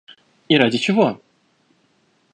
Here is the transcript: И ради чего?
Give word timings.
И 0.49 0.57
ради 0.57 0.79
чего? 0.79 1.21